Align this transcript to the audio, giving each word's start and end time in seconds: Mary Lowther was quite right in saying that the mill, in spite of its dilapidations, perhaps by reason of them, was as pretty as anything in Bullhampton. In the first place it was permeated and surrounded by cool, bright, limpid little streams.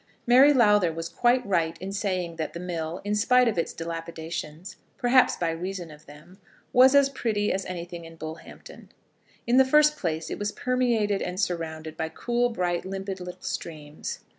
Mary 0.25 0.51
Lowther 0.51 0.91
was 0.91 1.07
quite 1.07 1.45
right 1.45 1.77
in 1.77 1.91
saying 1.91 2.37
that 2.37 2.53
the 2.53 2.59
mill, 2.59 3.01
in 3.03 3.13
spite 3.13 3.47
of 3.47 3.59
its 3.59 3.71
dilapidations, 3.71 4.77
perhaps 4.97 5.35
by 5.35 5.51
reason 5.51 5.91
of 5.91 6.07
them, 6.07 6.39
was 6.73 6.95
as 6.95 7.07
pretty 7.07 7.53
as 7.53 7.67
anything 7.67 8.03
in 8.03 8.15
Bullhampton. 8.15 8.89
In 9.45 9.57
the 9.57 9.63
first 9.63 9.97
place 9.97 10.31
it 10.31 10.39
was 10.39 10.51
permeated 10.51 11.21
and 11.21 11.39
surrounded 11.39 11.97
by 11.97 12.09
cool, 12.09 12.49
bright, 12.49 12.83
limpid 12.83 13.19
little 13.19 13.43
streams. 13.43 14.21